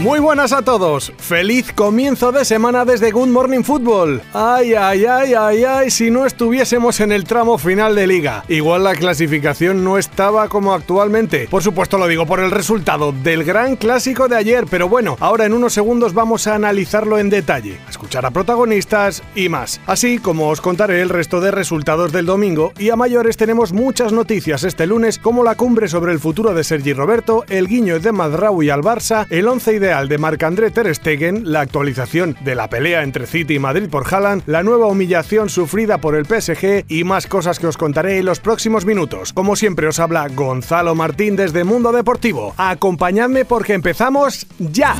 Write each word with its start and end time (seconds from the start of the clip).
Muy 0.00 0.18
buenas 0.18 0.54
a 0.54 0.62
todos. 0.62 1.12
Feliz 1.18 1.74
comienzo 1.74 2.32
de 2.32 2.46
semana 2.46 2.86
desde 2.86 3.10
Good 3.10 3.28
Morning 3.28 3.62
Football. 3.62 4.22
Ay, 4.32 4.72
ay, 4.72 5.04
ay, 5.04 5.34
ay, 5.34 5.64
ay, 5.64 5.90
si 5.90 6.10
no 6.10 6.24
estuviésemos 6.24 7.00
en 7.00 7.12
el 7.12 7.24
tramo 7.24 7.58
final 7.58 7.94
de 7.94 8.06
liga. 8.06 8.42
Igual 8.48 8.84
la 8.84 8.94
clasificación 8.94 9.84
no 9.84 9.98
estaba 9.98 10.48
como 10.48 10.72
actualmente. 10.72 11.48
Por 11.50 11.62
supuesto 11.62 11.98
lo 11.98 12.08
digo 12.08 12.24
por 12.24 12.40
el 12.40 12.50
resultado 12.50 13.12
del 13.12 13.44
gran 13.44 13.76
clásico 13.76 14.26
de 14.26 14.36
ayer, 14.36 14.64
pero 14.70 14.88
bueno, 14.88 15.18
ahora 15.20 15.44
en 15.44 15.52
unos 15.52 15.74
segundos 15.74 16.14
vamos 16.14 16.46
a 16.46 16.54
analizarlo 16.54 17.18
en 17.18 17.28
detalle, 17.28 17.78
a 17.86 17.90
escuchar 17.90 18.24
a 18.24 18.30
protagonistas 18.30 19.22
y 19.34 19.50
más. 19.50 19.82
Así 19.86 20.18
como 20.18 20.48
os 20.48 20.62
contaré 20.62 21.02
el 21.02 21.10
resto 21.10 21.42
de 21.42 21.50
resultados 21.50 22.10
del 22.10 22.24
domingo 22.24 22.72
y 22.78 22.88
a 22.88 22.96
mayores 22.96 23.36
tenemos 23.36 23.74
muchas 23.74 24.14
noticias 24.14 24.64
este 24.64 24.86
lunes 24.86 25.18
como 25.18 25.44
la 25.44 25.56
cumbre 25.56 25.88
sobre 25.88 26.12
el 26.12 26.20
futuro 26.20 26.54
de 26.54 26.64
Sergi 26.64 26.94
Roberto, 26.94 27.44
el 27.50 27.68
guiño 27.68 28.00
de 28.00 28.12
Madraui 28.12 28.70
al 28.70 28.80
Barça, 28.80 29.26
el 29.28 29.46
11 29.46 29.74
ideal 29.74 29.89
de 29.89 29.89
Marc-André 30.18 30.70
Ter 30.70 30.94
Stegen, 30.94 31.52
la 31.52 31.60
actualización 31.60 32.36
de 32.40 32.54
la 32.54 32.68
pelea 32.68 33.02
entre 33.02 33.26
City 33.26 33.54
y 33.54 33.58
Madrid 33.58 33.88
por 33.88 34.06
Haaland, 34.12 34.42
la 34.46 34.62
nueva 34.62 34.86
humillación 34.86 35.48
sufrida 35.48 35.98
por 35.98 36.14
el 36.14 36.26
PSG 36.26 36.84
y 36.88 37.04
más 37.04 37.26
cosas 37.26 37.58
que 37.58 37.66
os 37.66 37.76
contaré 37.76 38.18
en 38.18 38.24
los 38.24 38.40
próximos 38.40 38.84
minutos. 38.84 39.32
Como 39.32 39.56
siempre 39.56 39.88
os 39.88 39.98
habla 39.98 40.28
Gonzalo 40.28 40.94
Martín 40.94 41.36
desde 41.36 41.64
Mundo 41.64 41.92
Deportivo. 41.92 42.54
Acompañadme 42.56 43.44
porque 43.44 43.74
empezamos 43.74 44.46
ya. 44.58 44.94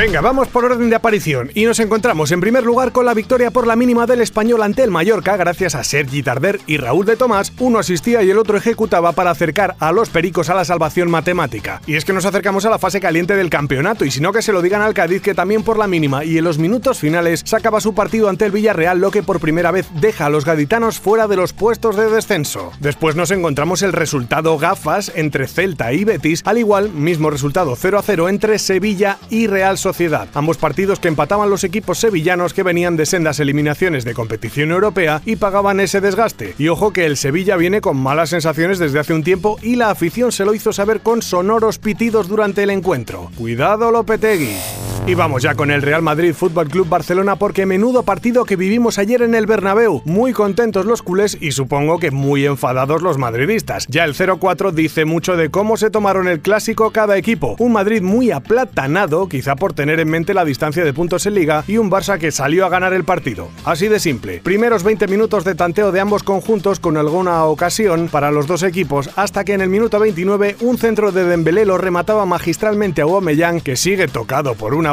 Venga, 0.00 0.22
vamos 0.22 0.48
por 0.48 0.64
orden 0.64 0.88
de 0.88 0.96
aparición 0.96 1.50
y 1.54 1.66
nos 1.66 1.78
encontramos 1.78 2.32
en 2.32 2.40
primer 2.40 2.64
lugar 2.64 2.90
con 2.90 3.04
la 3.04 3.12
victoria 3.12 3.50
por 3.50 3.66
la 3.66 3.76
mínima 3.76 4.06
del 4.06 4.22
español 4.22 4.62
ante 4.62 4.82
el 4.82 4.90
Mallorca 4.90 5.36
gracias 5.36 5.74
a 5.74 5.84
Sergi 5.84 6.22
Tarder 6.22 6.58
y 6.66 6.78
Raúl 6.78 7.04
de 7.04 7.16
Tomás, 7.16 7.52
uno 7.58 7.78
asistía 7.78 8.22
y 8.22 8.30
el 8.30 8.38
otro 8.38 8.56
ejecutaba 8.56 9.12
para 9.12 9.30
acercar 9.30 9.76
a 9.78 9.92
los 9.92 10.08
pericos 10.08 10.48
a 10.48 10.54
la 10.54 10.64
salvación 10.64 11.10
matemática. 11.10 11.82
Y 11.86 11.96
es 11.96 12.06
que 12.06 12.14
nos 12.14 12.24
acercamos 12.24 12.64
a 12.64 12.70
la 12.70 12.78
fase 12.78 12.98
caliente 12.98 13.36
del 13.36 13.50
campeonato 13.50 14.06
y 14.06 14.10
si 14.10 14.22
no 14.22 14.32
que 14.32 14.40
se 14.40 14.54
lo 14.54 14.62
digan 14.62 14.80
al 14.80 14.94
Cádiz 14.94 15.20
que 15.20 15.34
también 15.34 15.62
por 15.64 15.76
la 15.76 15.86
mínima 15.86 16.24
y 16.24 16.38
en 16.38 16.44
los 16.44 16.56
minutos 16.56 16.98
finales 16.98 17.42
sacaba 17.44 17.82
su 17.82 17.94
partido 17.94 18.30
ante 18.30 18.46
el 18.46 18.52
Villarreal 18.52 19.00
lo 19.00 19.10
que 19.10 19.22
por 19.22 19.38
primera 19.38 19.70
vez 19.70 19.86
deja 20.00 20.24
a 20.24 20.30
los 20.30 20.46
gaditanos 20.46 20.98
fuera 20.98 21.28
de 21.28 21.36
los 21.36 21.52
puestos 21.52 21.96
de 21.96 22.08
descenso. 22.08 22.72
Después 22.80 23.16
nos 23.16 23.32
encontramos 23.32 23.82
el 23.82 23.92
resultado 23.92 24.56
gafas 24.56 25.12
entre 25.14 25.46
Celta 25.46 25.92
y 25.92 26.04
Betis, 26.04 26.40
al 26.46 26.56
igual 26.56 26.88
mismo 26.88 27.28
resultado 27.28 27.76
0 27.76 27.98
a 27.98 28.02
0 28.02 28.30
entre 28.30 28.58
Sevilla 28.58 29.18
y 29.28 29.46
Real 29.46 29.76
Sociedad 29.76 29.89
ambos 30.34 30.56
partidos 30.56 31.00
que 31.00 31.08
empataban 31.08 31.50
los 31.50 31.64
equipos 31.64 31.98
sevillanos 31.98 32.54
que 32.54 32.62
venían 32.62 32.96
de 32.96 33.06
sendas 33.06 33.40
eliminaciones 33.40 34.04
de 34.04 34.14
competición 34.14 34.70
europea 34.70 35.22
y 35.24 35.36
pagaban 35.36 35.80
ese 35.80 36.00
desgaste. 36.00 36.54
Y 36.58 36.68
ojo 36.68 36.92
que 36.92 37.06
el 37.06 37.16
Sevilla 37.16 37.56
viene 37.56 37.80
con 37.80 37.96
malas 37.96 38.30
sensaciones 38.30 38.78
desde 38.78 38.98
hace 38.98 39.14
un 39.14 39.24
tiempo 39.24 39.58
y 39.62 39.76
la 39.76 39.90
afición 39.90 40.32
se 40.32 40.44
lo 40.44 40.54
hizo 40.54 40.72
saber 40.72 41.00
con 41.00 41.22
sonoros 41.22 41.78
pitidos 41.78 42.28
durante 42.28 42.62
el 42.62 42.70
encuentro. 42.70 43.30
Cuidado 43.36 43.90
Lopetegui. 43.90 44.89
Y 45.06 45.14
vamos 45.14 45.42
ya 45.42 45.54
con 45.54 45.70
el 45.70 45.82
Real 45.82 46.02
Madrid 46.02 46.34
Fútbol 46.34 46.68
Club 46.68 46.88
Barcelona 46.88 47.36
porque 47.36 47.66
menudo 47.66 48.04
partido 48.04 48.44
que 48.44 48.54
vivimos 48.54 48.98
ayer 48.98 49.22
en 49.22 49.34
el 49.34 49.46
Bernabéu. 49.46 50.02
Muy 50.04 50.32
contentos 50.32 50.84
los 50.84 51.02
culés 51.02 51.36
y 51.40 51.52
supongo 51.52 51.98
que 51.98 52.10
muy 52.10 52.46
enfadados 52.46 53.02
los 53.02 53.18
madridistas. 53.18 53.86
Ya 53.88 54.04
el 54.04 54.14
0-4 54.14 54.72
dice 54.72 55.06
mucho 55.06 55.36
de 55.36 55.50
cómo 55.50 55.76
se 55.76 55.90
tomaron 55.90 56.28
el 56.28 56.40
clásico 56.40 56.92
cada 56.92 57.16
equipo. 57.16 57.56
Un 57.58 57.72
Madrid 57.72 58.02
muy 58.02 58.30
aplatanado, 58.30 59.28
quizá 59.28 59.56
por 59.56 59.72
tener 59.72 59.98
en 59.98 60.10
mente 60.10 60.34
la 60.34 60.44
distancia 60.44 60.84
de 60.84 60.92
puntos 60.92 61.26
en 61.26 61.34
liga, 61.34 61.64
y 61.66 61.78
un 61.78 61.90
Barça 61.90 62.18
que 62.18 62.30
salió 62.30 62.64
a 62.66 62.68
ganar 62.68 62.92
el 62.92 63.04
partido. 63.04 63.48
Así 63.64 63.88
de 63.88 63.98
simple. 63.98 64.40
Primeros 64.40 64.84
20 64.84 65.08
minutos 65.08 65.44
de 65.44 65.56
tanteo 65.56 65.90
de 65.90 66.00
ambos 66.00 66.22
conjuntos 66.22 66.78
con 66.78 66.96
alguna 66.96 67.46
ocasión 67.46 68.08
para 68.08 68.30
los 68.30 68.46
dos 68.46 68.62
equipos 68.62 69.10
hasta 69.16 69.44
que 69.44 69.54
en 69.54 69.62
el 69.62 69.70
minuto 69.70 69.98
29 69.98 70.56
un 70.60 70.78
centro 70.78 71.10
de 71.10 71.24
Dembélé 71.24 71.64
lo 71.64 71.78
remataba 71.78 72.26
magistralmente 72.26 73.00
a 73.00 73.04
Aubameyang 73.04 73.60
que 73.60 73.76
sigue 73.76 74.06
tocado 74.06 74.54
por 74.54 74.74
una 74.74 74.92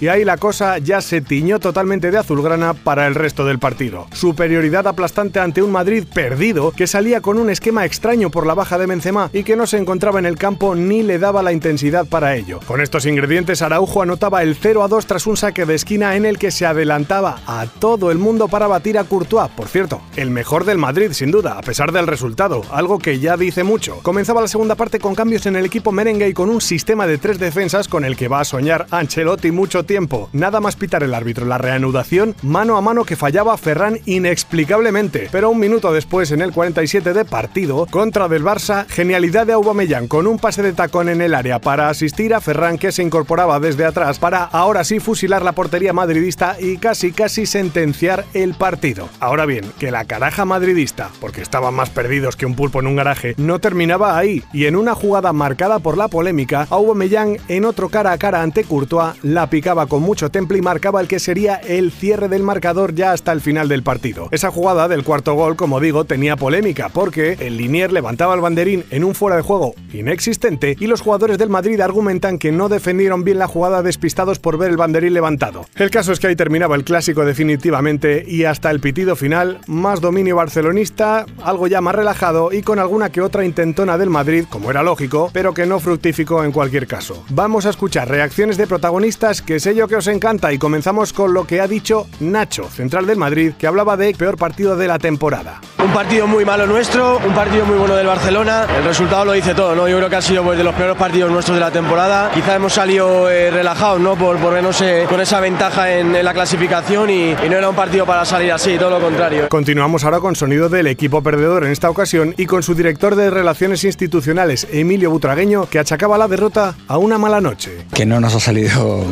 y 0.00 0.08
ahí 0.08 0.24
la 0.24 0.36
cosa 0.36 0.78
ya 0.78 1.00
se 1.00 1.20
tiñó 1.20 1.60
totalmente 1.60 2.10
de 2.10 2.18
azulgrana 2.18 2.74
para 2.74 3.06
el 3.06 3.14
resto 3.14 3.44
del 3.44 3.60
partido. 3.60 4.08
Superioridad 4.12 4.88
aplastante 4.88 5.38
ante 5.38 5.62
un 5.62 5.70
Madrid 5.70 6.04
perdido 6.12 6.72
que 6.72 6.88
salía 6.88 7.20
con 7.20 7.38
un 7.38 7.50
esquema 7.50 7.84
extraño 7.84 8.30
por 8.30 8.46
la 8.46 8.54
baja 8.54 8.78
de 8.78 8.86
Benzema 8.86 9.30
y 9.32 9.44
que 9.44 9.54
no 9.54 9.68
se 9.68 9.78
encontraba 9.78 10.18
en 10.18 10.26
el 10.26 10.38
campo 10.38 10.74
ni 10.74 11.04
le 11.04 11.20
daba 11.20 11.42
la 11.44 11.52
intensidad 11.52 12.04
para 12.06 12.34
ello. 12.34 12.58
Con 12.66 12.80
estos 12.80 13.06
ingredientes 13.06 13.62
Araujo 13.62 14.02
anotaba 14.02 14.42
el 14.42 14.56
0 14.56 14.82
a 14.82 14.88
2 14.88 15.06
tras 15.06 15.26
un 15.28 15.36
saque 15.36 15.66
de 15.66 15.76
esquina 15.76 16.16
en 16.16 16.24
el 16.24 16.36
que 16.36 16.50
se 16.50 16.66
adelantaba 16.66 17.38
a 17.46 17.66
todo 17.78 18.10
el 18.10 18.18
mundo 18.18 18.48
para 18.48 18.66
batir 18.66 18.98
a 18.98 19.04
Courtois, 19.04 19.50
por 19.56 19.68
cierto, 19.68 20.00
el 20.16 20.30
mejor 20.30 20.64
del 20.64 20.78
Madrid 20.78 21.12
sin 21.12 21.30
duda, 21.30 21.58
a 21.58 21.62
pesar 21.62 21.92
del 21.92 22.08
resultado, 22.08 22.62
algo 22.72 22.98
que 22.98 23.20
ya 23.20 23.36
dice 23.36 23.62
mucho. 23.62 24.00
Comenzaba 24.02 24.40
la 24.40 24.48
segunda 24.48 24.74
parte 24.74 24.98
con 24.98 25.14
cambios 25.14 25.46
en 25.46 25.54
el 25.54 25.64
equipo 25.64 25.92
merengue 25.92 26.28
y 26.28 26.34
con 26.34 26.50
un 26.50 26.60
sistema 26.60 27.06
de 27.06 27.18
tres 27.18 27.38
defensas 27.38 27.86
con 27.86 28.04
el 28.04 28.16
que 28.16 28.26
va 28.26 28.40
a 28.40 28.44
soñar 28.44 28.86
Ancelotti 28.90 29.33
mucho 29.52 29.84
tiempo. 29.84 30.28
Nada 30.32 30.60
más 30.60 30.76
pitar 30.76 31.02
el 31.02 31.14
árbitro 31.14 31.46
la 31.46 31.58
reanudación, 31.58 32.34
mano 32.42 32.76
a 32.76 32.80
mano 32.80 33.04
que 33.04 33.16
fallaba 33.16 33.56
Ferran 33.56 33.98
inexplicablemente. 34.06 35.28
Pero 35.30 35.50
un 35.50 35.58
minuto 35.58 35.92
después, 35.92 36.30
en 36.30 36.40
el 36.40 36.52
47 36.52 37.12
de 37.12 37.24
partido, 37.24 37.86
contra 37.90 38.28
del 38.28 38.44
Barça, 38.44 38.86
genialidad 38.88 39.46
de 39.46 39.52
Aubameyang 39.52 40.08
con 40.08 40.26
un 40.26 40.38
pase 40.38 40.62
de 40.62 40.72
tacón 40.72 41.08
en 41.08 41.20
el 41.20 41.34
área 41.34 41.60
para 41.60 41.88
asistir 41.88 42.34
a 42.34 42.40
Ferran 42.40 42.78
que 42.78 42.92
se 42.92 43.02
incorporaba 43.02 43.60
desde 43.60 43.84
atrás 43.84 44.18
para 44.18 44.44
ahora 44.44 44.84
sí 44.84 45.00
fusilar 45.00 45.42
la 45.42 45.52
portería 45.52 45.92
madridista 45.92 46.56
y 46.58 46.78
casi 46.78 47.12
casi 47.12 47.46
sentenciar 47.46 48.24
el 48.34 48.54
partido. 48.54 49.08
Ahora 49.20 49.46
bien, 49.46 49.64
que 49.78 49.90
la 49.90 50.04
caraja 50.04 50.44
madridista, 50.44 51.10
porque 51.20 51.42
estaban 51.42 51.74
más 51.74 51.90
perdidos 51.90 52.36
que 52.36 52.46
un 52.46 52.54
pulpo 52.54 52.80
en 52.80 52.86
un 52.86 52.96
garaje, 52.96 53.34
no 53.36 53.58
terminaba 53.58 54.16
ahí 54.16 54.42
y 54.52 54.66
en 54.66 54.76
una 54.76 54.94
jugada 54.94 55.32
marcada 55.32 55.78
por 55.78 55.96
la 55.96 56.08
polémica, 56.08 56.66
Aubameyang 56.70 57.38
en 57.48 57.64
otro 57.64 57.88
cara 57.88 58.12
a 58.12 58.18
cara 58.18 58.42
ante 58.42 58.64
Courtois 58.64 59.23
la 59.24 59.48
picaba 59.48 59.86
con 59.86 60.02
mucho 60.02 60.30
temple 60.30 60.58
y 60.58 60.60
marcaba 60.60 61.00
el 61.00 61.08
que 61.08 61.18
sería 61.18 61.54
el 61.54 61.90
cierre 61.90 62.28
del 62.28 62.42
marcador 62.42 62.94
ya 62.94 63.12
hasta 63.12 63.32
el 63.32 63.40
final 63.40 63.68
del 63.68 63.82
partido. 63.82 64.28
Esa 64.32 64.50
jugada 64.50 64.86
del 64.86 65.02
cuarto 65.02 65.32
gol, 65.32 65.56
como 65.56 65.80
digo, 65.80 66.04
tenía 66.04 66.36
polémica 66.36 66.90
porque 66.90 67.38
el 67.40 67.56
Linier 67.56 67.90
levantaba 67.90 68.34
el 68.34 68.42
banderín 68.42 68.84
en 68.90 69.02
un 69.02 69.14
fuera 69.14 69.36
de 69.36 69.42
juego 69.42 69.74
inexistente 69.94 70.76
y 70.78 70.86
los 70.88 71.00
jugadores 71.00 71.38
del 71.38 71.48
Madrid 71.48 71.80
argumentan 71.80 72.38
que 72.38 72.52
no 72.52 72.68
defendieron 72.68 73.24
bien 73.24 73.38
la 73.38 73.48
jugada 73.48 73.82
despistados 73.82 74.38
por 74.38 74.58
ver 74.58 74.70
el 74.70 74.76
banderín 74.76 75.14
levantado. 75.14 75.64
El 75.74 75.90
caso 75.90 76.12
es 76.12 76.20
que 76.20 76.26
ahí 76.26 76.36
terminaba 76.36 76.76
el 76.76 76.84
clásico 76.84 77.24
definitivamente 77.24 78.24
y 78.28 78.44
hasta 78.44 78.70
el 78.70 78.80
pitido 78.80 79.16
final, 79.16 79.60
más 79.66 80.02
dominio 80.02 80.36
barcelonista, 80.36 81.24
algo 81.42 81.66
ya 81.66 81.80
más 81.80 81.94
relajado 81.94 82.52
y 82.52 82.60
con 82.60 82.78
alguna 82.78 83.10
que 83.10 83.22
otra 83.22 83.46
intentona 83.46 83.96
del 83.96 84.10
Madrid, 84.10 84.44
como 84.50 84.70
era 84.70 84.82
lógico, 84.82 85.30
pero 85.32 85.54
que 85.54 85.64
no 85.64 85.80
fructificó 85.80 86.44
en 86.44 86.52
cualquier 86.52 86.86
caso. 86.86 87.24
Vamos 87.30 87.64
a 87.64 87.70
escuchar 87.70 88.10
reacciones 88.10 88.58
de 88.58 88.66
protagonistas 88.66 89.13
que 89.44 89.60
sé 89.60 89.74
yo 89.74 89.86
que 89.86 89.96
os 89.96 90.06
encanta 90.08 90.52
y 90.52 90.58
comenzamos 90.58 91.12
con 91.12 91.32
lo 91.32 91.46
que 91.46 91.60
ha 91.60 91.68
dicho 91.68 92.06
Nacho, 92.20 92.68
central 92.68 93.06
del 93.06 93.16
Madrid, 93.16 93.52
que 93.56 93.66
hablaba 93.66 93.96
de 93.96 94.12
peor 94.12 94.36
partido 94.36 94.76
de 94.76 94.88
la 94.88 94.98
temporada. 94.98 95.60
Un 95.82 95.92
partido 95.92 96.26
muy 96.26 96.44
malo 96.44 96.66
nuestro, 96.66 97.18
un 97.24 97.32
partido 97.32 97.64
muy 97.64 97.78
bueno 97.78 97.94
del 97.94 98.06
Barcelona. 98.06 98.66
El 98.76 98.84
resultado 98.84 99.24
lo 99.24 99.32
dice 99.32 99.54
todo, 99.54 99.74
¿no? 99.76 99.88
Yo 99.88 99.98
creo 99.98 100.10
que 100.10 100.16
ha 100.16 100.22
sido 100.22 100.42
pues, 100.42 100.58
de 100.58 100.64
los 100.64 100.74
peores 100.74 100.96
partidos 100.96 101.30
nuestros 101.30 101.56
de 101.56 101.60
la 101.60 101.70
temporada. 101.70 102.30
Quizá 102.34 102.56
hemos 102.56 102.72
salido 102.72 103.30
eh, 103.30 103.50
relajados, 103.50 104.00
¿no? 104.00 104.16
Por, 104.16 104.38
por 104.38 104.52
vernos 104.52 104.80
eh, 104.80 105.06
con 105.08 105.20
esa 105.20 105.40
ventaja 105.40 105.92
en, 105.92 106.16
en 106.16 106.24
la 106.24 106.32
clasificación 106.34 107.10
y, 107.10 107.30
y, 107.32 107.48
no 107.48 107.56
era 107.56 107.68
un 107.68 107.76
partido 107.76 108.06
para 108.06 108.24
salir 108.24 108.52
así, 108.52 108.76
todo 108.78 108.90
lo 108.90 109.00
contrario. 109.00 109.48
Continuamos 109.48 110.04
ahora 110.04 110.20
con 110.20 110.34
sonido 110.34 110.68
del 110.68 110.88
equipo 110.88 111.22
perdedor 111.22 111.64
en 111.64 111.70
esta 111.70 111.88
ocasión 111.88 112.34
y 112.36 112.46
con 112.46 112.62
su 112.62 112.74
director 112.74 113.14
de 113.14 113.30
Relaciones 113.30 113.84
Institucionales, 113.84 114.66
Emilio 114.72 115.10
Butragueño, 115.10 115.68
que 115.68 115.78
achacaba 115.78 116.18
la 116.18 116.28
derrota 116.28 116.74
a 116.88 116.98
una 116.98 117.18
mala 117.18 117.40
noche. 117.40 117.86
Que 117.94 118.06
no 118.06 118.20
nos 118.20 118.34
ha 118.34 118.40
salido 118.40 119.03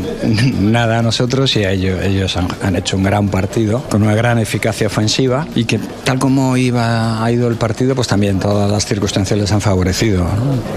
nada 0.60 0.98
a 0.98 1.02
nosotros 1.02 1.54
y 1.56 1.64
a 1.64 1.72
ellos, 1.72 2.02
ellos 2.02 2.36
han, 2.36 2.48
han 2.62 2.76
hecho 2.76 2.96
un 2.96 3.02
gran 3.02 3.28
partido 3.28 3.82
con 3.90 4.02
una 4.02 4.14
gran 4.14 4.38
eficacia 4.38 4.86
ofensiva 4.86 5.46
y 5.54 5.64
que 5.64 5.78
tal 6.04 6.18
como 6.18 6.56
iba, 6.56 7.22
ha 7.22 7.32
ido 7.32 7.48
el 7.48 7.56
partido, 7.56 7.94
pues 7.94 8.08
también 8.08 8.38
todas 8.38 8.70
las 8.70 8.86
circunstancias 8.86 9.38
les 9.38 9.52
han 9.52 9.60
favorecido. 9.60 10.26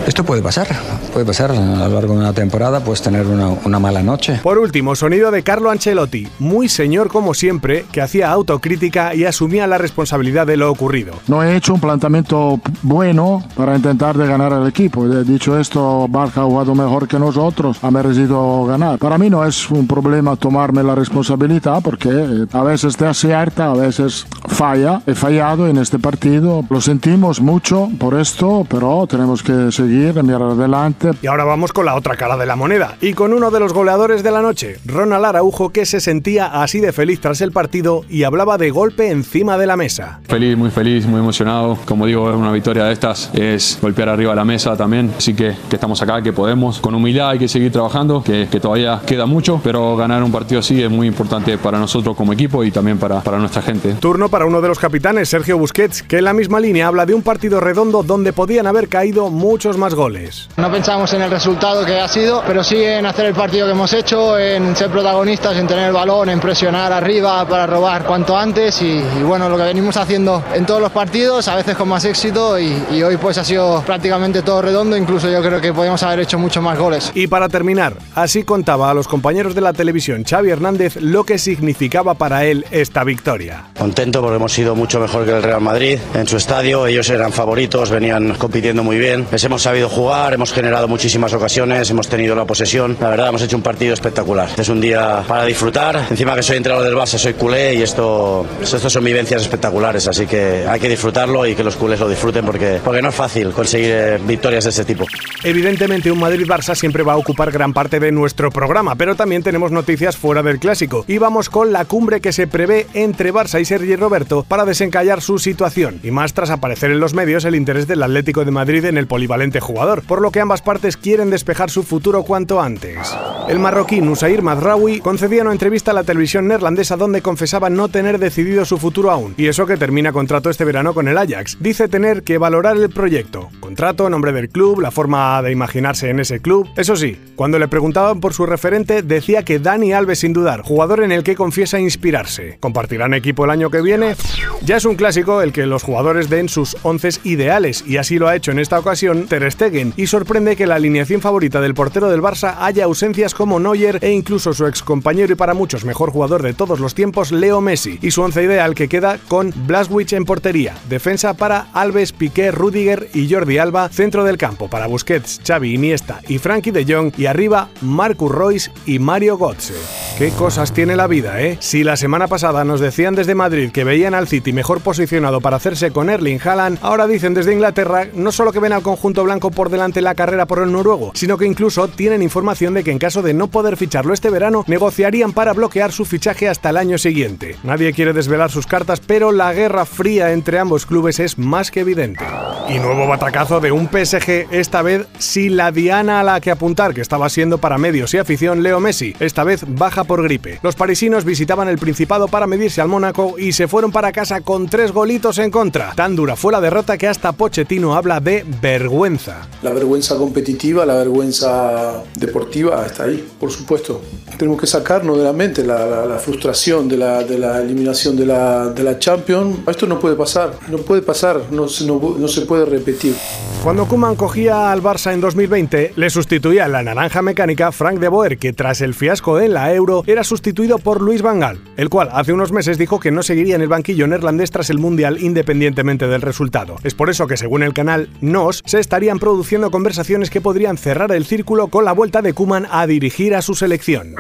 Esto 0.08 0.24
puede 0.24 0.42
pasar, 0.42 0.68
puede 1.14 1.26
pasar 1.26 1.52
a 1.52 1.56
lo 1.56 1.94
largo 1.94 2.14
de 2.14 2.20
una 2.20 2.34
temporada, 2.34 2.84
pues 2.84 3.02
tener 3.02 3.26
una, 3.28 3.50
una 3.50 3.80
mala 3.80 4.04
noche. 4.04 4.40
Por 4.44 4.58
último, 4.58 4.96
sonido 4.96 5.32
de 5.32 5.44
Carlo 5.44 5.70
Ancelotti, 5.70 6.28
muy 6.40 6.70
señor 6.70 7.10
como 7.10 7.34
siempre, 7.34 7.86
que 7.92 8.02
hacía 8.02 8.32
autocrítica 8.32 9.16
y 9.16 9.26
asumía 9.26 9.68
la 9.68 9.78
responsabilidad 9.78 10.48
de 10.48 10.58
lo 10.58 10.72
ocurrido. 10.72 11.14
No 11.28 11.44
he 11.44 11.56
hecho 11.56 11.74
un 11.74 11.80
planteamiento 11.80 12.60
bueno 12.82 13.44
para 13.56 13.76
intentar 13.76 14.18
de 14.18 14.28
ganar 14.28 14.54
al 14.54 14.68
equipo. 14.68 15.08
Dicho 15.08 15.60
esto, 15.60 16.08
Barca 16.10 16.42
ha 16.42 16.46
jugado 16.46 16.76
mejor 16.76 17.08
que 17.08 17.20
nosotros, 17.20 17.78
ha 17.82 17.92
merecido 17.92 18.66
ganar 18.66 18.98
para 19.06 19.20
mí 19.20 19.30
no 19.30 19.46
es 19.46 19.70
un 19.70 19.86
problema 19.86 20.36
tomarme 20.36 20.82
la 20.82 20.96
responsabilidad 20.96 21.80
porque 21.84 22.10
eh, 22.10 22.48
a 22.52 22.64
veces 22.64 22.98
te 22.98 23.06
acierta, 23.06 23.70
a 23.70 23.76
veces 23.76 24.26
falla. 24.48 25.00
He 25.06 25.14
fallado 25.14 25.68
en 25.68 25.78
este 25.78 26.00
partido, 26.00 26.66
lo 26.68 26.82
sentimos 26.82 27.40
mucho 27.40 27.88
por 28.00 28.20
esto, 28.20 28.66
pero 28.68 29.06
tenemos 29.06 29.44
que 29.44 29.72
seguir, 29.72 30.24
mirar 30.24 30.42
adelante. 30.42 31.12
Y 31.22 31.28
ahora 31.28 31.44
vamos 31.44 31.72
con 31.72 31.86
la 31.86 31.94
otra 31.94 32.16
cara 32.16 32.36
de 32.36 32.48
la 32.48 32.56
moneda 32.56 32.96
y 33.00 33.14
con 33.14 33.32
uno 33.32 33.52
de 33.52 33.60
los 33.60 33.74
goleadores 33.74 34.24
de 34.24 34.32
la 34.32 34.42
noche, 34.42 34.78
Ronald 34.88 35.24
Araujo, 35.24 35.70
que 35.70 35.86
se 35.86 36.00
sentía 36.00 36.48
así 36.64 36.80
de 36.80 36.92
feliz 36.92 37.22
tras 37.22 37.42
el 37.42 37.52
partido 37.52 38.02
y 38.10 38.24
hablaba 38.24 38.58
de 38.58 38.72
golpe 38.72 39.12
encima 39.12 39.56
de 39.60 39.68
la 39.68 39.78
mesa. 39.78 40.22
Feliz, 40.28 40.58
muy 40.58 40.72
feliz, 40.72 41.06
muy 41.06 41.20
emocionado. 41.20 41.78
Como 41.86 42.08
digo, 42.08 42.24
una 42.24 42.52
victoria 42.52 42.86
de 42.86 42.94
estas 42.94 43.30
es 43.36 43.78
golpear 43.80 44.10
arriba 44.10 44.32
de 44.32 44.38
la 44.38 44.46
mesa 44.46 44.76
también. 44.76 45.14
Así 45.16 45.36
que, 45.36 45.54
que 45.70 45.76
estamos 45.76 46.02
acá, 46.02 46.24
que 46.24 46.34
podemos. 46.34 46.80
Con 46.80 46.96
humildad 46.96 47.30
hay 47.30 47.38
que 47.38 47.48
seguir 47.48 47.72
trabajando, 47.72 48.24
que, 48.24 48.48
que, 48.50 48.60
todavía 48.60 48.95
queda 49.04 49.26
mucho, 49.26 49.60
pero 49.64 49.96
ganar 49.96 50.24
un 50.24 50.32
partido 50.32 50.60
así 50.60 50.82
es 50.82 50.90
muy 50.90 51.08
importante 51.08 51.58
para 51.58 51.78
nosotros 51.78 52.16
como 52.16 52.34
equipo 52.34 52.64
y 52.64 52.72
también 52.72 52.98
para, 52.98 53.22
para 53.22 53.38
nuestra 53.38 53.62
gente. 53.62 53.94
Turno 53.94 54.30
para 54.30 54.46
uno 54.46 54.62
de 54.62 54.68
los 54.68 54.80
capitanes, 54.80 55.30
Sergio 55.30 55.58
Busquets, 55.58 56.04
que 56.04 56.18
en 56.20 56.26
la 56.26 56.34
misma 56.34 56.60
línea 56.60 56.88
habla 56.88 57.06
de 57.06 57.14
un 57.14 57.22
partido 57.22 57.60
redondo 57.60 58.04
donde 58.04 58.34
podían 58.34 58.68
haber 58.68 58.88
caído 58.88 59.30
muchos 59.30 59.78
más 59.78 59.94
goles. 59.94 60.50
No 60.58 60.72
pensamos 60.72 61.14
en 61.14 61.22
el 61.22 61.32
resultado 61.32 61.86
que 61.86 62.00
ha 62.00 62.08
sido, 62.08 62.44
pero 62.46 62.64
sí 62.64 62.78
en 62.84 63.06
hacer 63.06 63.26
el 63.28 63.34
partido 63.34 63.66
que 63.66 63.72
hemos 63.72 63.94
hecho, 63.94 64.38
en 64.38 64.76
ser 64.76 64.90
protagonistas, 64.90 65.58
en 65.58 65.68
tener 65.68 65.88
el 65.88 65.94
balón, 65.94 66.30
en 66.30 66.40
presionar 66.40 66.92
arriba 66.92 67.48
para 67.48 67.66
robar 67.68 68.06
cuanto 68.06 68.38
antes 68.38 68.82
y, 68.82 69.02
y 69.20 69.24
bueno, 69.24 69.50
lo 69.50 69.58
que 69.58 69.64
venimos 69.64 69.98
haciendo 69.98 70.44
en 70.54 70.66
todos 70.66 70.82
los 70.82 70.92
partidos, 70.92 71.48
a 71.48 71.56
veces 71.56 71.76
con 71.76 71.90
más 71.90 72.06
éxito 72.06 72.60
y, 72.60 72.84
y 72.92 73.04
hoy 73.04 73.18
pues 73.18 73.38
ha 73.38 73.44
sido 73.44 73.82
prácticamente 73.86 74.42
todo 74.42 74.62
redondo, 74.62 74.98
incluso 74.98 75.30
yo 75.30 75.42
creo 75.42 75.60
que 75.62 75.74
podíamos 75.74 76.02
haber 76.04 76.22
hecho 76.22 76.40
mucho 76.40 76.62
más 76.62 76.78
goles. 76.78 77.12
Y 77.16 77.28
para 77.28 77.50
terminar, 77.50 77.94
así 78.14 78.44
contaba 78.44 78.85
a 78.90 78.94
los 78.94 79.08
compañeros 79.08 79.56
de 79.56 79.62
la 79.62 79.74
televisión 79.74 80.24
Xavi 80.24 80.50
Hernández 80.50 80.98
lo 80.98 81.24
que 81.24 81.38
significaba 81.38 82.14
para 82.16 82.46
él 82.46 82.66
esta 82.72 83.04
victoria. 83.04 83.66
Contento 83.78 84.22
porque 84.22 84.38
hemos 84.38 84.54
sido 84.54 84.76
mucho 84.76 85.00
mejor 85.00 85.26
que 85.26 85.32
el 85.32 85.44
Real 85.44 85.62
Madrid 85.62 86.00
en 86.14 86.28
su 86.28 86.38
estadio, 86.38 86.88
ellos 86.88 87.10
eran 87.10 87.32
favoritos, 87.32 87.90
venían 87.90 88.36
compitiendo 88.36 88.84
muy 88.84 88.98
bien, 88.98 89.28
les 89.32 89.44
hemos 89.44 89.62
sabido 89.62 89.90
jugar, 89.90 90.34
hemos 90.34 90.54
generado 90.54 90.88
muchísimas 90.88 91.34
ocasiones, 91.34 91.90
hemos 91.90 92.08
tenido 92.08 92.36
la 92.36 92.46
posesión, 92.46 92.98
la 93.00 93.10
verdad 93.10 93.30
hemos 93.30 93.42
hecho 93.42 93.58
un 93.58 93.64
partido 93.64 93.94
espectacular. 93.94 94.50
Es 94.58 94.70
un 94.70 94.82
día 94.82 95.24
para 95.28 95.46
disfrutar, 95.46 96.08
encima 96.10 96.36
que 96.36 96.44
soy 96.44 96.58
entrenador 96.58 96.88
del 96.88 96.96
Barça, 96.96 97.18
soy 97.18 97.34
culé 97.34 97.76
y 97.76 97.82
esto, 97.82 98.46
esto 98.62 98.90
son 98.90 99.04
vivencias 99.04 99.42
espectaculares, 99.42 100.08
así 100.08 100.26
que 100.26 100.66
hay 100.68 100.80
que 100.80 100.90
disfrutarlo 100.90 101.46
y 101.46 101.56
que 101.56 101.64
los 101.64 101.76
culés 101.76 102.00
lo 102.00 102.10
disfruten 102.10 102.46
porque, 102.46 102.80
porque 102.84 103.02
no 103.02 103.10
es 103.10 103.16
fácil 103.16 103.52
conseguir 103.52 103.92
eh, 103.92 104.20
victorias 104.26 104.64
de 104.64 104.70
este 104.70 104.86
tipo. 104.86 105.06
Evidentemente 105.44 106.12
un 106.12 106.20
Madrid-Barça 106.20 106.76
siempre 106.76 107.04
va 107.04 107.14
a 107.14 107.18
ocupar 107.18 107.52
gran 107.52 107.74
parte 107.74 108.00
de 108.00 108.12
nuestro 108.12 108.52
programa, 108.52 108.75
pero 108.98 109.16
también 109.16 109.42
tenemos 109.42 109.72
noticias 109.72 110.18
fuera 110.18 110.44
del 110.44 110.60
clásico. 110.60 111.06
Y 111.08 111.18
vamos 111.18 111.50
con 111.50 111.72
la 111.72 111.86
cumbre 111.86 112.20
que 112.20 112.34
se 112.34 112.46
prevé 112.46 112.88
entre 112.94 113.34
Barça 113.34 113.62
y 113.62 113.66
Sergi 113.66 113.96
Roberto 113.96 114.44
para 114.48 114.66
desencallar 114.66 115.22
su 115.22 115.40
situación, 115.40 116.02
y 116.04 116.12
más 116.12 116.34
tras 116.34 116.50
aparecer 116.50 116.92
en 116.92 117.00
los 117.00 117.14
medios 117.14 117.46
el 117.46 117.56
interés 117.56 117.88
del 117.88 118.04
Atlético 118.04 118.44
de 118.44 118.52
Madrid 118.52 118.84
en 118.86 118.98
el 118.98 119.08
polivalente 119.08 119.62
jugador, 119.62 120.04
por 120.04 120.22
lo 120.22 120.32
que 120.32 120.42
ambas 120.42 120.62
partes 120.62 120.98
quieren 120.98 121.30
despejar 121.30 121.70
su 121.70 121.84
futuro 121.84 122.24
cuanto 122.24 122.62
antes. 122.62 123.16
El 123.48 123.60
marroquí 123.60 124.02
Nusair 124.02 124.42
Mazraoui 124.42 125.00
concedía 125.00 125.44
una 125.44 125.54
entrevista 125.54 125.92
a 125.92 125.94
la 125.94 126.04
televisión 126.04 126.48
neerlandesa 126.48 126.98
donde 126.98 127.22
confesaba 127.22 127.70
no 127.70 127.88
tener 127.88 128.20
decidido 128.20 128.66
su 128.66 128.78
futuro 128.78 129.12
aún, 129.12 129.36
y 129.38 129.48
eso 129.48 129.66
que 129.66 129.78
termina 129.78 130.12
contrato 130.12 130.50
este 130.50 130.66
verano 130.66 130.94
con 130.94 131.08
el 131.08 131.18
Ajax. 131.18 131.58
Dice 131.62 131.88
tener 131.88 132.24
que 132.24 132.38
valorar 132.38 132.76
el 132.76 132.90
proyecto, 132.90 133.50
contrato, 133.62 134.10
nombre 134.10 134.34
del 134.34 134.50
club, 134.50 134.82
la 134.82 134.92
forma 134.92 135.42
de 135.42 135.54
imaginarse 135.54 136.10
en 136.10 136.20
ese 136.20 136.42
club. 136.42 136.68
Eso 136.76 136.98
sí, 136.98 137.18
cuando 137.36 137.58
le 137.58 137.70
preguntaban 137.70 138.20
por 138.20 138.34
su 138.34 138.46
referente, 138.56 139.02
decía 139.02 139.44
que 139.44 139.60
Dani 139.60 139.92
Alves 139.92 140.20
sin 140.20 140.32
dudar, 140.32 140.62
jugador 140.62 141.04
en 141.04 141.12
el 141.12 141.24
que 141.24 141.36
confiesa 141.36 141.78
inspirarse. 141.78 142.58
¿Compartirán 142.62 143.14
equipo 143.14 143.44
el 143.44 143.52
año 143.52 143.70
que 143.70 143.82
viene? 143.82 144.16
Ya 144.62 144.78
es 144.78 144.86
un 144.86 144.96
clásico 144.96 145.42
el 145.42 145.52
que 145.52 145.66
los 145.66 145.84
jugadores 145.84 146.30
den 146.30 146.48
sus 146.48 146.78
once 146.84 147.10
ideales, 147.26 147.84
y 147.86 147.98
así 147.98 148.18
lo 148.18 148.30
ha 148.30 148.36
hecho 148.38 148.52
en 148.52 148.60
esta 148.60 148.80
ocasión 148.80 149.28
Ter 149.28 149.52
Stegen, 149.52 149.94
y 149.98 150.08
sorprende 150.08 150.56
que 150.56 150.68
la 150.68 150.76
alineación 150.76 151.20
favorita 151.20 151.60
del 151.60 151.74
portero 151.74 152.10
del 152.10 152.22
Barça 152.22 152.56
haya 152.60 152.86
ausencias 152.86 153.34
como 153.34 153.60
Neuer 153.60 154.00
e 154.02 154.12
incluso 154.12 154.54
su 154.54 154.66
ex 154.68 154.82
compañero 154.82 155.34
y 155.34 155.36
para 155.36 155.54
muchos 155.54 155.84
mejor 155.84 156.12
jugador 156.12 156.42
de 156.42 156.54
todos 156.54 156.80
los 156.80 156.96
tiempos, 156.96 157.34
Leo 157.34 157.60
Messi, 157.60 158.00
y 158.02 158.12
su 158.12 158.22
once 158.22 158.42
ideal 158.42 158.74
que 158.74 158.88
queda 158.88 159.20
con 159.28 159.54
Blaswich 159.68 160.14
en 160.14 160.24
portería, 160.24 160.76
defensa 160.88 161.34
para 161.34 161.68
Alves, 161.74 162.14
Piqué, 162.14 162.52
Rudiger 162.52 163.10
y 163.14 163.30
Jordi 163.30 163.58
Alba, 163.58 163.90
centro 163.90 164.24
del 164.24 164.38
campo 164.38 164.70
para 164.70 164.88
Busquets, 164.88 165.42
Xavi, 165.46 165.74
Iniesta 165.74 166.22
y 166.30 166.38
Frankie 166.38 166.72
de 166.72 166.86
Jong 166.86 167.12
y 167.18 167.26
arriba 167.26 167.70
Marcus 167.82 168.32
Royce 168.46 168.72
y 168.86 169.00
Mario 169.00 169.40
Götze. 169.40 169.74
Qué 170.20 170.30
cosas 170.30 170.72
tiene 170.72 170.96
la 170.96 171.08
vida, 171.08 171.42
¿eh? 171.42 171.58
Si 171.60 171.84
la 171.84 171.98
semana 171.98 172.28
pasada 172.28 172.64
nos 172.64 172.80
decían 172.80 173.16
desde 173.16 173.34
Madrid 173.34 173.72
que 173.72 173.84
veían 173.84 174.14
al 174.14 174.28
City 174.28 174.54
mejor 174.54 174.82
posicionado 174.82 175.42
para 175.42 175.58
hacerse 175.58 175.92
con 175.92 176.12
Erling 176.12 176.40
Haaland, 176.40 176.78
ahora 176.84 177.08
dicen 177.08 177.34
desde 177.34 177.54
Inglaterra 177.54 178.06
no 178.14 178.32
solo 178.32 178.54
que 178.54 178.60
ven 178.60 178.72
al 178.72 178.84
conjunto 178.84 179.24
blanco 179.24 179.50
por 179.50 179.70
delante 179.70 180.00
la 180.00 180.14
carrera 180.14 180.46
por 180.46 180.60
el 180.60 180.72
noruego, 180.72 181.12
sino 181.16 181.40
que 181.40 181.48
incluso 181.48 181.88
tienen 181.88 182.22
información 182.22 182.76
de 182.76 182.84
que 182.84 182.92
en 182.92 183.00
caso 183.00 183.24
de 183.24 183.34
no 183.34 183.48
poder 183.48 183.78
ficharlo 183.78 184.14
este 184.14 184.30
verano, 184.30 184.64
negociarían 184.68 185.34
para 185.34 185.54
bloquear 185.54 185.92
su 185.92 186.06
fichaje 186.06 186.48
hasta 186.48 186.70
el 186.70 186.78
año 186.78 187.00
siguiente. 187.00 187.56
Nadie 187.64 187.92
quiere 187.94 188.14
desvelar 188.14 188.52
sus 188.52 188.68
cartas, 188.68 189.02
pero 189.02 189.32
la 189.32 189.54
guerra 189.54 189.86
fría 189.86 190.34
entre 190.34 190.60
ambos 190.60 190.86
clubes 190.86 191.20
es 191.20 191.40
más 191.40 191.72
que 191.72 191.80
evidente. 191.80 192.24
Y 192.70 192.80
nuevo 192.80 193.08
batacazo 193.08 193.60
de 193.60 193.72
un 193.72 193.90
PSG, 193.90 194.48
esta 194.52 194.82
vez 194.82 195.08
sin 195.18 195.58
la 195.58 195.72
diana 195.72 196.20
a 196.20 196.24
la 196.24 196.42
que 196.42 196.52
apuntar, 196.52 196.94
que 196.94 197.02
estaba 197.02 197.30
siendo 197.30 197.58
para 197.58 197.78
medios 197.78 198.14
y 198.14 198.18
Leo 198.36 198.80
Messi, 198.80 199.14
esta 199.20 199.44
vez 199.44 199.64
baja 199.68 200.04
por 200.04 200.22
gripe. 200.22 200.60
Los 200.62 200.76
parisinos 200.76 201.24
visitaban 201.24 201.70
el 201.70 201.78
Principado 201.78 202.28
para 202.28 202.48
medirse 202.48 202.82
al 202.82 202.90
Mónaco 202.90 203.36
y 203.38 203.54
se 203.54 203.68
fueron 203.68 203.92
para 203.92 204.12
casa 204.12 204.42
con 204.42 204.68
tres 204.68 204.92
golitos 204.92 205.38
en 205.40 205.52
contra. 205.52 205.94
Tan 205.96 206.16
dura 206.16 206.36
fue 206.36 206.52
la 206.52 206.62
derrota 206.62 206.98
que 206.98 207.08
hasta 207.08 207.32
Pochettino 207.32 207.96
habla 207.96 208.20
de 208.20 208.46
vergüenza. 208.62 209.48
La 209.64 209.72
vergüenza 209.72 210.16
competitiva, 210.18 210.86
la 210.86 210.96
vergüenza 210.96 212.04
deportiva 212.16 212.86
está 212.86 213.04
ahí, 213.06 213.26
por 213.40 213.52
supuesto. 213.52 214.02
Tenemos 214.38 214.60
que 214.60 214.68
sacarnos 214.68 215.18
de 215.18 215.24
la 215.24 215.34
mente 215.34 215.64
la, 215.64 215.86
la, 215.86 216.06
la 216.06 216.18
frustración 216.18 216.88
de 216.88 216.98
la, 216.98 217.24
de 217.24 217.38
la 217.38 217.62
eliminación 217.62 218.16
de 218.18 218.26
la, 218.26 218.68
de 218.68 218.84
la 218.84 219.00
Champions. 219.00 219.60
Esto 219.68 219.88
no 219.88 220.00
puede 220.00 220.16
pasar, 220.16 220.58
no 220.68 220.78
puede 220.80 221.02
pasar, 221.02 221.42
no, 221.52 221.68
no, 221.86 222.16
no 222.18 222.28
se 222.28 222.42
puede 222.42 222.66
repetir. 222.66 223.16
Cuando 223.64 223.88
Kuman 223.88 224.16
cogía 224.16 224.72
al 224.72 224.82
Barça 224.82 225.14
en 225.14 225.22
2020, 225.22 225.94
le 225.96 226.10
sustituía 226.10 226.68
la 226.68 226.84
naranja 226.84 227.22
mecánica 227.22 227.72
Frank 227.72 228.00
de 228.00 228.08
Boer, 228.08 228.25
que 228.30 228.54
tras 228.54 228.82
el 228.82 228.94
fiasco 228.94 229.40
en 229.40 229.54
la 229.54 229.74
Euro 229.74 230.04
era 230.08 230.24
sustituido 230.24 230.80
por 230.80 231.02
Luis 231.02 231.22
Van 231.22 231.40
Gaal, 231.40 231.60
el 231.78 231.90
cual 231.90 232.10
hace 232.12 232.34
unos 232.34 232.52
meses 232.52 232.78
dijo 232.78 233.00
que 233.00 233.12
no 233.12 233.24
seguiría 233.24 233.56
en 233.56 233.62
el 233.62 233.68
banquillo 233.68 234.08
neerlandés 234.08 234.52
tras 234.52 234.70
el 234.70 234.80
Mundial 234.80 235.20
independientemente 235.22 236.08
del 236.08 236.22
resultado. 236.22 236.76
Es 236.84 236.96
por 236.96 237.10
eso 237.10 237.28
que 237.28 237.38
según 237.38 237.64
el 237.64 237.74
canal 237.74 238.10
NOS 238.22 238.64
se 238.66 238.80
estarían 238.80 239.20
produciendo 239.20 239.72
conversaciones 239.72 240.30
que 240.30 240.42
podrían 240.42 240.78
cerrar 240.78 241.12
el 241.12 241.26
círculo 241.26 241.68
con 241.68 241.86
la 241.86 241.92
vuelta 241.92 242.22
de 242.22 242.34
Kuman 242.34 242.68
a 242.72 242.88
dirigir 242.88 243.36
a 243.36 243.42
su 243.42 243.54
selección. 243.54 244.16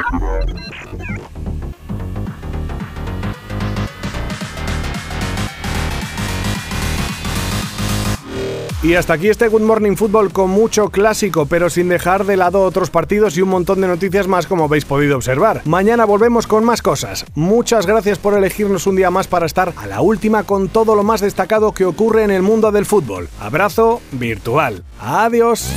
Y 8.86 8.94
hasta 8.94 9.14
aquí 9.14 9.30
este 9.30 9.48
Good 9.48 9.64
Morning 9.64 9.96
Football 9.96 10.32
con 10.32 10.52
mucho 10.52 10.90
clásico, 10.90 11.48
pero 11.48 11.72
sin 11.72 11.90
dejar 11.90 12.24
de 12.24 12.38
lado 12.38 12.62
otros 12.62 12.92
partidos 12.92 13.36
y 13.36 13.42
un 13.42 13.50
montón 13.50 13.82
de 13.82 13.88
noticias 13.88 14.28
más 14.28 14.46
como 14.46 14.66
habéis 14.66 14.86
podido 14.86 15.16
observar. 15.16 15.64
Mañana 15.66 16.06
volvemos 16.06 16.46
con 16.46 16.64
más 16.64 16.84
cosas. 16.84 17.26
Muchas 17.34 17.88
gracias 17.88 18.20
por 18.20 18.36
elegirnos 18.38 18.86
un 18.86 18.96
día 18.96 19.10
más 19.10 19.26
para 19.26 19.48
estar 19.48 19.74
a 19.76 19.88
la 19.88 20.02
última 20.02 20.44
con 20.44 20.70
todo 20.70 20.94
lo 20.94 21.02
más 21.02 21.22
destacado 21.22 21.72
que 21.72 21.84
ocurre 21.84 22.26
en 22.26 22.30
el 22.30 22.44
mundo 22.44 22.72
del 22.72 22.86
fútbol. 22.86 23.28
Abrazo 23.42 24.02
virtual. 24.12 24.84
Adiós. 25.00 25.68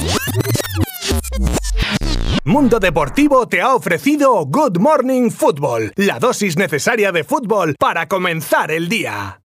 Mundo 2.44 2.78
Deportivo 2.78 3.48
te 3.48 3.62
ha 3.62 3.74
ofrecido 3.74 4.44
Good 4.44 4.78
Morning 4.80 5.30
Football, 5.30 5.92
la 5.96 6.18
dosis 6.18 6.58
necesaria 6.58 7.10
de 7.10 7.24
fútbol 7.24 7.74
para 7.78 8.06
comenzar 8.06 8.70
el 8.70 8.90
día. 8.90 9.36